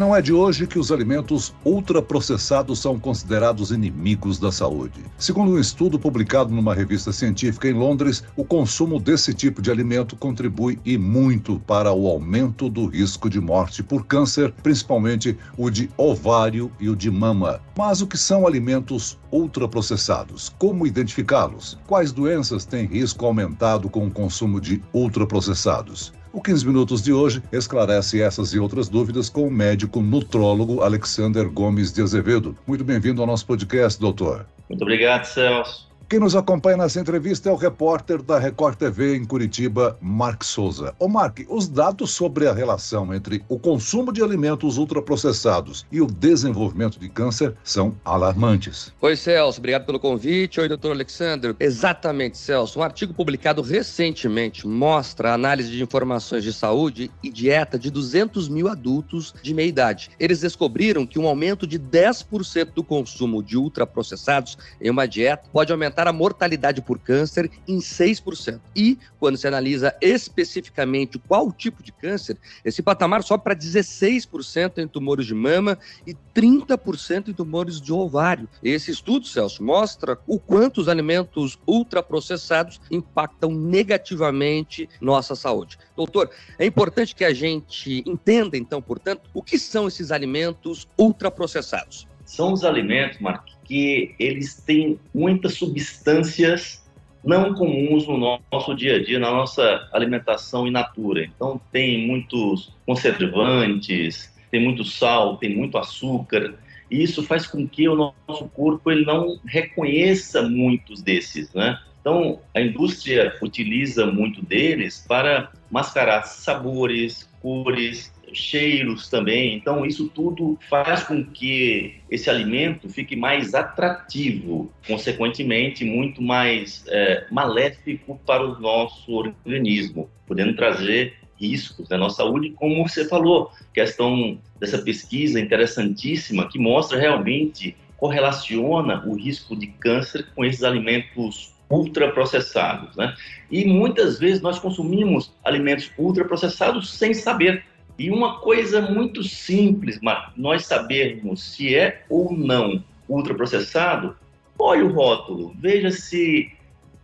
[0.00, 5.04] Não é de hoje que os alimentos ultraprocessados são considerados inimigos da saúde.
[5.18, 10.16] Segundo um estudo publicado numa revista científica em Londres, o consumo desse tipo de alimento
[10.16, 15.90] contribui e muito para o aumento do risco de morte por câncer, principalmente o de
[15.98, 17.60] ovário e o de mama.
[17.76, 20.50] Mas o que são alimentos ultraprocessados?
[20.58, 21.78] Como identificá-los?
[21.86, 26.18] Quais doenças têm risco aumentado com o consumo de ultraprocessados?
[26.32, 31.50] O 15 Minutos de hoje esclarece essas e outras dúvidas com o médico nutrólogo Alexander
[31.50, 32.56] Gomes de Azevedo.
[32.64, 34.46] Muito bem-vindo ao nosso podcast, doutor.
[34.68, 35.89] Muito obrigado, Celso.
[36.10, 40.92] Quem nos acompanha nessa entrevista é o repórter da Record TV em Curitiba, Mark Souza.
[40.98, 46.08] Ô Mark, os dados sobre a relação entre o consumo de alimentos ultraprocessados e o
[46.08, 48.92] desenvolvimento de câncer são alarmantes.
[49.00, 50.58] Oi, Celso, obrigado pelo convite.
[50.58, 51.54] Oi, doutor Alexandre.
[51.60, 52.80] Exatamente, Celso.
[52.80, 58.48] Um artigo publicado recentemente mostra a análise de informações de saúde e dieta de 200
[58.48, 60.10] mil adultos de meia idade.
[60.18, 65.70] Eles descobriram que um aumento de 10% do consumo de ultraprocessados em uma dieta pode
[65.70, 68.60] aumentar aumentar a mortalidade por câncer em 6%.
[68.74, 74.88] E, quando se analisa especificamente qual tipo de câncer, esse patamar sobe para 16% em
[74.88, 78.48] tumores de mama e 30% em tumores de ovário.
[78.62, 85.78] Esse estudo, Celso, mostra o quanto os alimentos ultraprocessados impactam negativamente nossa saúde.
[85.96, 92.06] Doutor, é importante que a gente entenda, então, portanto, o que são esses alimentos ultraprocessados.
[92.24, 96.84] São os alimentos, Marquinhos, que eles têm muitas substâncias
[97.24, 101.22] não comuns no nosso dia a dia, na nossa alimentação in natura.
[101.24, 106.54] Então, tem muitos conservantes, tem muito sal, tem muito açúcar,
[106.90, 111.78] e isso faz com que o nosso corpo ele não reconheça muitos desses, né?
[112.00, 119.54] Então, a indústria utiliza muito deles para mascarar sabores, cores, cheiros também.
[119.54, 127.26] Então, isso tudo faz com que esse alimento fique mais atrativo, consequentemente, muito mais é,
[127.30, 134.38] maléfico para o nosso organismo, podendo trazer riscos na nossa saúde, como você falou, questão
[134.58, 142.96] dessa pesquisa interessantíssima que mostra realmente correlaciona o risco de câncer com esses alimentos ultraprocessados,
[142.96, 143.14] né?
[143.50, 147.64] E muitas vezes nós consumimos alimentos ultraprocessados sem saber.
[148.00, 150.00] E uma coisa muito simples,
[150.34, 154.16] nós sabermos se é ou não ultraprocessado,
[154.58, 156.50] olhe o rótulo, veja se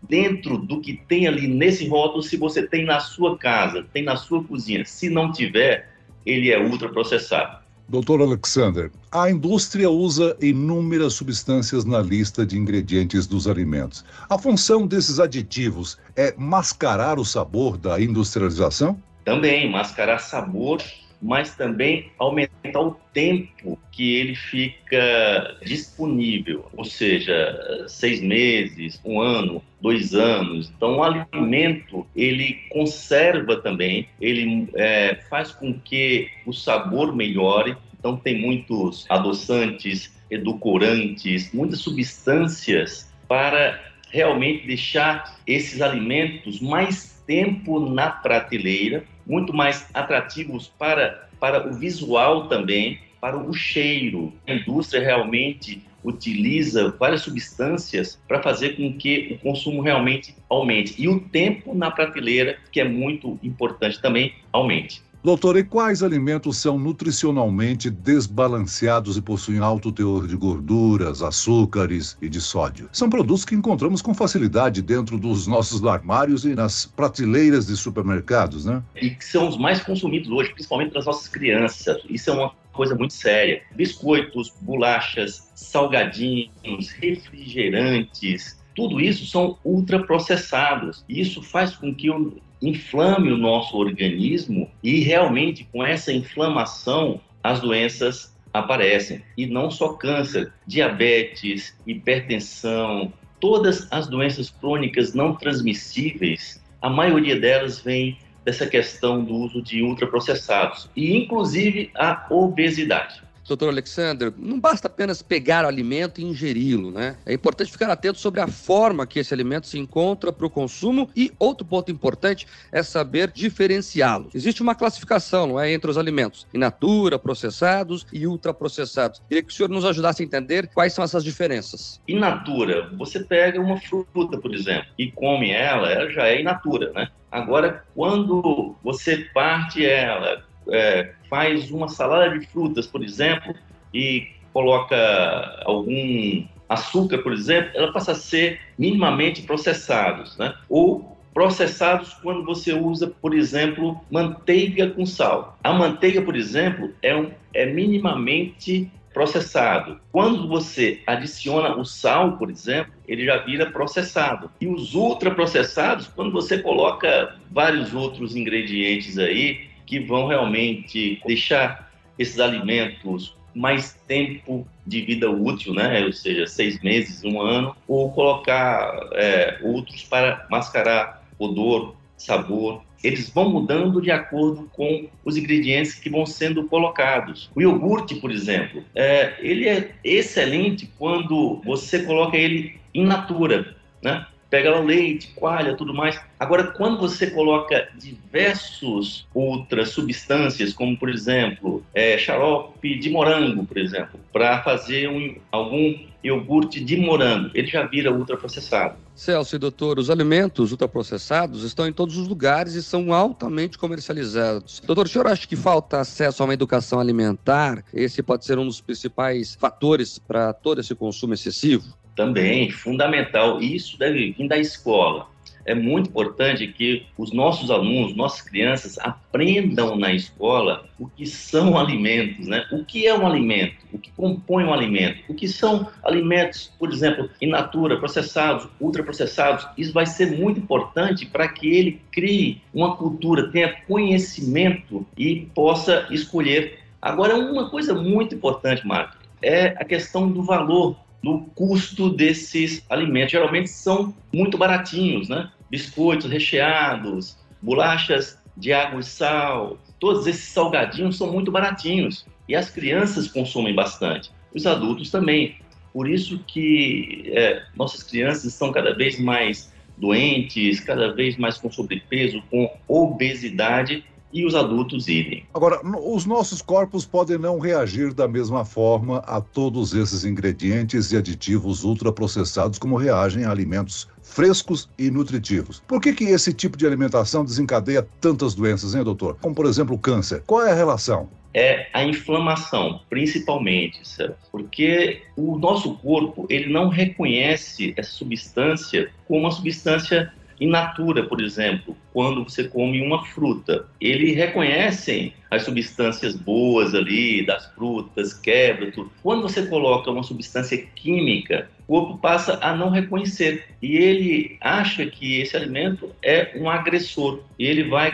[0.09, 4.17] dentro do que tem ali nesse rótulo, se você tem na sua casa, tem na
[4.17, 4.87] sua cozinha.
[4.87, 5.87] Se não tiver,
[6.25, 7.59] ele é ultraprocessado.
[7.87, 14.03] Doutor Alexander, a indústria usa inúmeras substâncias na lista de ingredientes dos alimentos.
[14.31, 18.99] A função desses aditivos é mascarar o sabor da industrialização?
[19.27, 20.81] Também, mascarar sabor,
[21.21, 29.61] mas também aumentar o tempo que ele fica disponível, ou seja, seis meses, um ano,
[29.81, 30.73] dois anos.
[30.77, 37.77] Então, o alimento ele conserva também, ele é, faz com que o sabor melhore.
[37.99, 48.09] Então, tem muitos adoçantes, edulcorantes, muitas substâncias para realmente deixar esses alimentos mais tempo na
[48.09, 54.33] prateleira muito mais atrativos para, para o visual também, para o cheiro.
[54.47, 60.95] A indústria realmente utiliza várias substâncias para fazer com que o consumo realmente aumente.
[60.97, 65.03] E o tempo na prateleira, que é muito importante também, aumente.
[65.27, 72.29] Doutor, e quais alimentos são nutricionalmente desbalanceados e possuem alto teor de gorduras, açúcares e
[72.29, 72.89] de sódio?
[72.93, 78.65] São produtos que encontramos com facilidade dentro dos nossos armários e nas prateleiras de supermercados,
[78.65, 78.81] né?
[78.95, 82.01] E que são os mais consumidos hoje, principalmente pelas nossas crianças.
[82.09, 83.63] Isso é uma coisa muito séria.
[83.75, 91.03] Biscoitos, bolachas, salgadinhos, refrigerantes, tudo isso são ultraprocessados.
[91.09, 97.61] Isso faz com que o inflame o nosso organismo e realmente com essa inflamação as
[97.61, 99.23] doenças aparecem.
[99.37, 107.81] E não só câncer, diabetes, hipertensão, todas as doenças crônicas não transmissíveis, a maioria delas
[107.81, 113.23] vem dessa questão do uso de ultraprocessados e inclusive a obesidade.
[113.47, 117.17] Doutor Alexander, não basta apenas pegar o alimento e ingeri-lo, né?
[117.25, 121.09] É importante ficar atento sobre a forma que esse alimento se encontra para o consumo
[121.15, 124.31] e outro ponto importante é saber diferenciá-lo.
[124.35, 129.23] Existe uma classificação, não é, entre os alimentos in natura, processados e ultraprocessados.
[129.29, 132.01] Queria que o senhor nos ajudasse a entender quais são essas diferenças.
[132.09, 136.45] In natura, você pega uma fruta, por exemplo, e come ela, ela já é in
[136.45, 137.09] natura, né?
[137.31, 143.55] Agora, quando você parte ela, é, faz uma salada de frutas, por exemplo,
[143.93, 150.55] e coloca algum açúcar, por exemplo, ela passa a ser minimamente processados, né?
[150.69, 155.59] Ou processados quando você usa, por exemplo, manteiga com sal.
[155.63, 160.01] A manteiga, por exemplo, é, um, é minimamente processado.
[160.13, 164.51] Quando você adiciona o sal, por exemplo, ele já vira processado.
[164.61, 172.41] E os ultraprocessados, quando você coloca vários outros ingredientes aí, que vão realmente deixar esses
[172.41, 176.05] alimentos mais tempo de vida útil, né?
[176.05, 182.83] ou seja, seis meses, um ano, ou colocar é, outros para mascarar odor, sabor.
[183.03, 187.51] Eles vão mudando de acordo com os ingredientes que vão sendo colocados.
[187.55, 194.27] O iogurte, por exemplo, é, ele é excelente quando você coloca ele in natura, né?
[194.51, 196.21] Pega o leite, coalha, tudo mais.
[196.39, 203.79] Agora, quando você coloca diversos outras substâncias, como por exemplo, é, xarope de morango, por
[203.79, 208.97] exemplo, para fazer um, algum iogurte de morango, ele já vira ultraprocessado.
[209.15, 214.81] Celso e doutor, os alimentos ultraprocessados estão em todos os lugares e são altamente comercializados.
[214.85, 217.83] Doutor, o senhor acha que falta acesso a uma educação alimentar?
[217.95, 221.97] Esse pode ser um dos principais fatores para todo esse consumo excessivo?
[222.17, 223.61] Também, fundamental.
[223.61, 225.29] Isso deve vir da escola.
[225.67, 231.77] É muito importante que os nossos alunos, nossas crianças, aprendam na escola o que são
[231.77, 232.65] alimentos, né?
[232.71, 233.75] O que é um alimento?
[233.93, 235.25] O que compõe um alimento?
[235.29, 239.67] O que são alimentos, por exemplo, in natura, processados, ultraprocessados?
[239.77, 246.07] Isso vai ser muito importante para que ele crie uma cultura, tenha conhecimento e possa
[246.11, 246.79] escolher.
[247.03, 253.33] Agora, uma coisa muito importante, Marco, é a questão do valor do custo desses alimentos.
[253.33, 255.51] Geralmente são muito baratinhos, né?
[255.71, 262.71] Biscoitos recheados, bolachas de água e sal, todos esses salgadinhos são muito baratinhos e as
[262.71, 265.57] crianças consomem bastante, os adultos também.
[265.93, 271.71] Por isso que é, nossas crianças estão cada vez mais doentes, cada vez mais com
[271.71, 274.05] sobrepeso, com obesidade
[274.37, 275.45] e os adultos idem.
[275.55, 281.17] Agora, os nossos corpos podem não reagir da mesma forma a todos esses ingredientes e
[281.17, 285.83] aditivos ultraprocessados como reagem a alimentos frescos e nutritivos.
[285.89, 289.39] Por que, que esse tipo de alimentação desencadeia tantas doenças, hein, doutor?
[289.41, 290.43] Como, por exemplo, o câncer.
[290.47, 291.31] Qual é a relação?
[291.55, 294.37] é a inflamação, principalmente, certo?
[294.53, 300.31] porque o nosso corpo ele não reconhece essa substância como uma substância
[300.61, 307.45] in natura, por exemplo, quando você come uma fruta, eles reconhecem as substâncias boas ali
[307.45, 309.11] das frutas, quebra tudo.
[309.23, 315.07] Quando você coloca uma substância química, o corpo passa a não reconhecer e ele acha
[315.07, 317.41] que esse alimento é um agressor.
[317.59, 318.13] E ele vai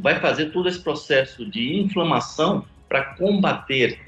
[0.00, 3.98] vai fazer todo esse processo de inflamação para combater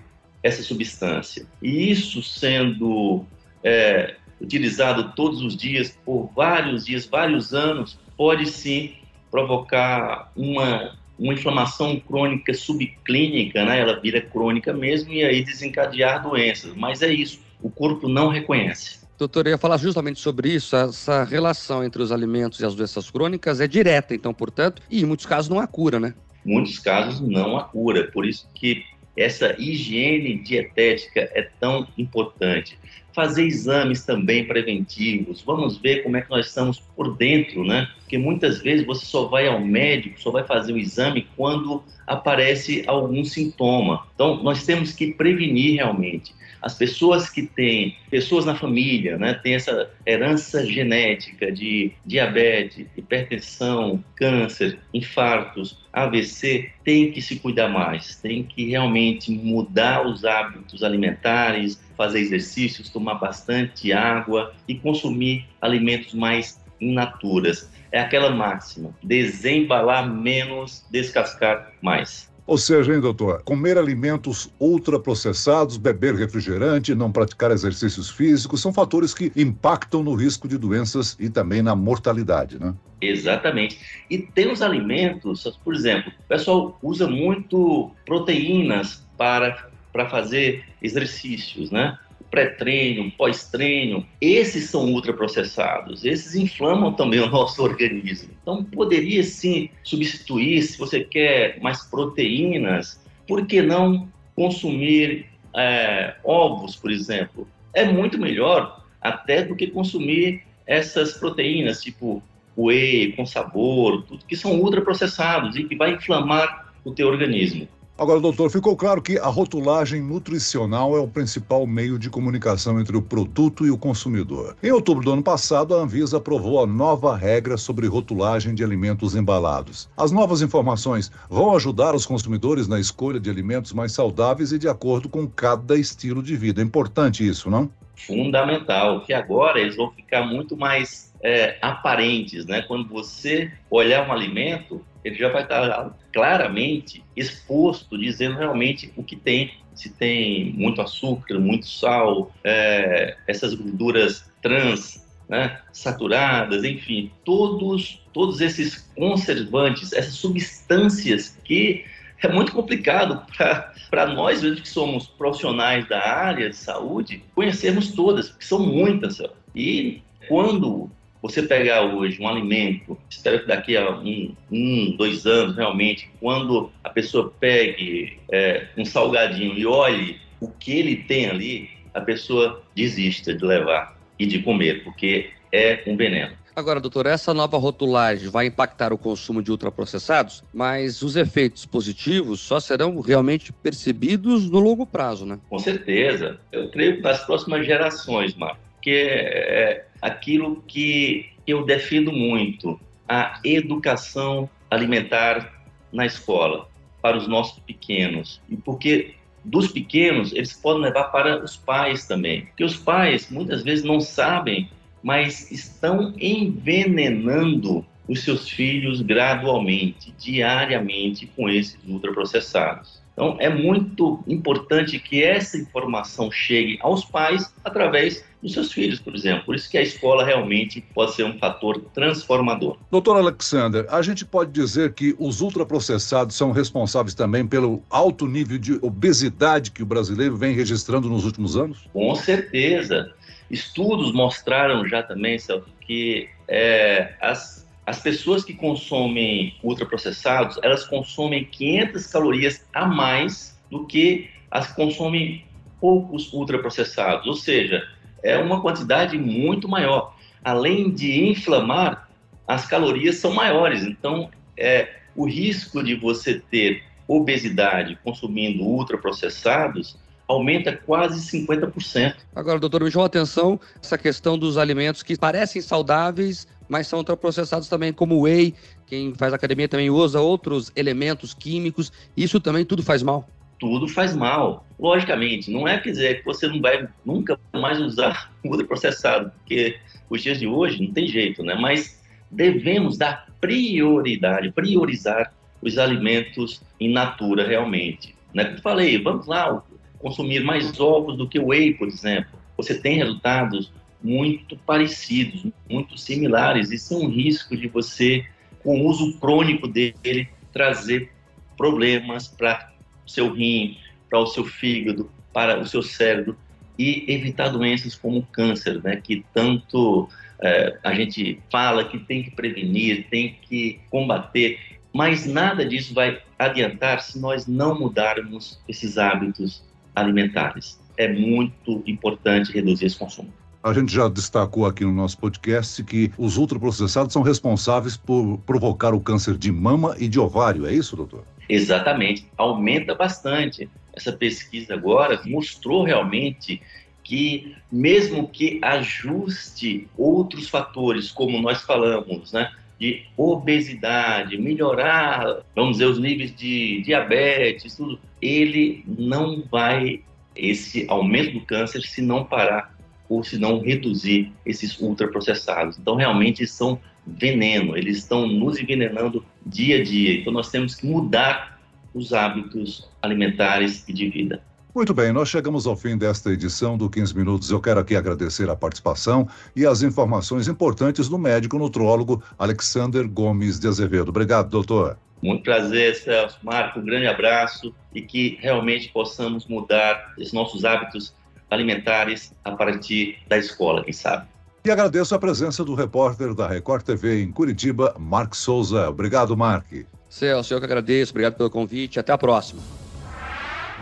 [0.41, 1.45] essa substância.
[1.61, 3.25] E isso sendo
[3.63, 8.95] é, utilizado todos os dias, por vários dias, vários anos, pode sim
[9.31, 13.81] provocar uma, uma inflamação crônica subclínica, né?
[13.81, 16.75] ela vira crônica mesmo e aí desencadear doenças.
[16.75, 19.01] Mas é isso, o corpo não reconhece.
[19.19, 20.75] Doutor, eu ia falar justamente sobre isso.
[20.75, 25.05] Essa relação entre os alimentos e as doenças crônicas é direta, então, portanto, e em
[25.05, 26.15] muitos casos não há cura, né?
[26.43, 28.11] Muitos casos não há cura.
[28.11, 28.83] Por isso que
[29.15, 32.79] essa higiene dietética é tão importante.
[33.21, 37.87] Fazer exames também preventivos, vamos ver como é que nós estamos por dentro, né?
[37.99, 42.83] Porque muitas vezes você só vai ao médico, só vai fazer o exame quando aparece
[42.87, 44.07] algum sintoma.
[44.15, 49.55] Então, nós temos que prevenir realmente as pessoas que têm, pessoas na família, né, têm
[49.55, 58.43] essa herança genética de diabetes, hipertensão, câncer, infartos, AVC, tem que se cuidar mais, tem
[58.43, 66.61] que realmente mudar os hábitos alimentares, fazer exercícios, tomar bastante água e consumir alimentos mais
[66.81, 67.69] in naturas.
[67.93, 72.31] É aquela máxima: desembalar menos, descascar mais.
[72.51, 79.15] Ou seja, hein, doutor, comer alimentos ultraprocessados, beber refrigerante, não praticar exercícios físicos são fatores
[79.15, 82.75] que impactam no risco de doenças e também na mortalidade, né?
[83.01, 83.79] Exatamente.
[84.11, 91.71] E tem os alimentos, por exemplo, o pessoal usa muito proteínas para para fazer exercícios,
[91.71, 91.99] né?
[92.31, 98.31] pré-treino, pós-treino, esses são ultraprocessados, esses inflamam também o nosso organismo.
[98.41, 106.77] Então, poderia sim substituir, se você quer mais proteínas, por que não consumir é, ovos,
[106.77, 107.47] por exemplo?
[107.75, 112.23] É muito melhor até do que consumir essas proteínas, tipo
[112.57, 117.67] whey, com sabor, tudo que são ultraprocessados e que vai inflamar o teu organismo.
[118.01, 122.97] Agora, doutor, ficou claro que a rotulagem nutricional é o principal meio de comunicação entre
[122.97, 124.57] o produto e o consumidor.
[124.63, 129.15] Em outubro do ano passado, a Anvisa aprovou a nova regra sobre rotulagem de alimentos
[129.15, 129.87] embalados.
[129.99, 134.67] As novas informações vão ajudar os consumidores na escolha de alimentos mais saudáveis e de
[134.67, 136.63] acordo com cada estilo de vida.
[136.63, 137.69] É importante isso, não?
[138.07, 142.63] Fundamental, que agora eles vão ficar muito mais é, aparentes, né?
[142.63, 149.17] Quando você olhar um alimento, ele já vai estar claramente exposto, dizendo realmente o que
[149.17, 158.03] tem, se tem muito açúcar, muito sal, é, essas gorduras trans, né, saturadas, enfim, todos,
[158.13, 161.85] todos esses conservantes, essas substâncias que
[162.23, 163.23] é muito complicado
[163.91, 169.21] para nós, mesmo que somos profissionais da área de saúde, conhecermos todas, porque são muitas.
[169.55, 170.91] E quando
[171.23, 176.71] você pegar hoje um alimento, espero que daqui a um, um dois anos, realmente, quando
[176.83, 182.63] a pessoa pegue é, um salgadinho e olhe o que ele tem ali, a pessoa
[182.75, 186.40] desista de levar e de comer, porque é um veneno.
[186.61, 192.41] Agora, doutor, essa nova rotulagem vai impactar o consumo de ultraprocessados, mas os efeitos positivos
[192.41, 195.39] só serão realmente percebidos no longo prazo, né?
[195.49, 196.39] Com certeza.
[196.53, 204.49] Eu creio nas próximas gerações, Marco que é aquilo que eu defendo muito, a educação
[204.71, 205.53] alimentar
[205.93, 206.69] na escola
[207.03, 208.41] para os nossos pequenos.
[208.49, 209.15] E porque
[209.45, 212.47] dos pequenos, eles podem levar para os pais também.
[212.47, 214.71] Porque os pais muitas vezes não sabem,
[215.03, 223.01] mas estão envenenando os seus filhos gradualmente, diariamente, com esses ultraprocessados.
[223.13, 229.15] Então, é muito importante que essa informação chegue aos pais através dos seus filhos, por
[229.15, 229.45] exemplo.
[229.45, 232.79] Por isso que a escola realmente pode ser um fator transformador.
[232.91, 238.59] Doutor Alexander, a gente pode dizer que os ultraprocessados são responsáveis também pelo alto nível
[238.59, 241.87] de obesidade que o brasileiro vem registrando nos últimos anos?
[241.93, 243.13] Com certeza.
[243.51, 251.45] Estudos mostraram já também, Celso, que é, as as pessoas que consomem ultraprocessados, elas consomem
[251.45, 255.45] 500 calorias a mais do que as que consomem
[255.81, 257.83] poucos ultraprocessados, ou seja,
[258.23, 260.15] é uma quantidade muito maior.
[260.45, 262.09] Além de inflamar,
[262.47, 269.99] as calorias são maiores, então é, o risco de você ter obesidade consumindo ultraprocessados
[270.31, 272.15] aumenta quase 50%.
[272.35, 277.01] Agora, doutor, me chamou a atenção essa questão dos alimentos que parecem saudáveis, mas são
[277.01, 278.55] ultraprocessados também, como whey.
[278.87, 281.93] Quem faz academia também usa outros elementos químicos.
[282.17, 283.29] Isso também tudo faz mal?
[283.59, 284.65] Tudo faz mal.
[284.79, 289.77] Logicamente, não é quer dizer que você não vai nunca mais usar ultraprocessado, porque
[290.09, 291.55] os dias de hoje não tem jeito, né?
[291.55, 298.15] Mas devemos dar prioridade, priorizar os alimentos in natura realmente.
[298.33, 298.45] Né?
[298.45, 299.63] Como eu falei, vamos lá
[300.01, 302.39] consumir mais ovos do que whey, por exemplo.
[302.57, 306.71] Você tem resultados muito parecidos, muito similares.
[306.71, 308.25] Isso é um risco de você,
[308.63, 311.13] com o uso crônico dele, trazer
[311.57, 312.73] problemas para
[313.07, 313.77] o seu rim,
[314.09, 316.37] para o seu fígado, para o seu cérebro
[316.79, 320.09] e evitar doenças como o câncer, né, que tanto
[320.41, 324.59] é, a gente fala que tem que prevenir, tem que combater,
[324.93, 329.63] mas nada disso vai adiantar se nós não mudarmos esses hábitos
[329.95, 330.79] alimentares.
[330.97, 333.33] É muito importante reduzir esse consumo.
[333.63, 338.95] A gente já destacou aqui no nosso podcast que os ultraprocessados são responsáveis por provocar
[338.95, 341.25] o câncer de mama e de ovário, é isso, doutor?
[341.47, 343.69] Exatamente, aumenta bastante.
[343.93, 346.63] Essa pesquisa agora mostrou realmente
[347.05, 355.85] que, mesmo que ajuste outros fatores, como nós falamos, né, de obesidade, melhorar, vamos dizer,
[355.85, 360.03] os níveis de diabetes, tudo, ele não vai,
[360.37, 362.77] esse aumento do câncer, se não parar
[363.09, 365.79] ou se não reduzir esses ultraprocessados.
[365.79, 370.15] Então, realmente são veneno, eles estão nos envenenando dia a dia.
[370.15, 371.61] Então, nós temos que mudar
[371.93, 374.43] os hábitos alimentares e de vida.
[374.73, 377.51] Muito bem, nós chegamos ao fim desta edição do 15 Minutos.
[377.51, 383.59] Eu quero aqui agradecer a participação e as informações importantes do médico nutrólogo Alexander Gomes
[383.59, 384.11] de Azevedo.
[384.11, 384.97] Obrigado, doutor.
[385.21, 386.39] Muito prazer, Celso.
[386.43, 391.13] Marco, um grande abraço e que realmente possamos mudar os nossos hábitos
[391.51, 394.29] alimentares a partir da escola, quem sabe.
[394.65, 398.89] E agradeço a presença do repórter da Record TV em Curitiba, Mark Souza.
[398.89, 399.67] Obrigado, Mark.
[400.09, 401.11] Celso, eu que agradeço.
[401.11, 401.99] Obrigado pelo convite.
[401.99, 402.80] Até a próxima.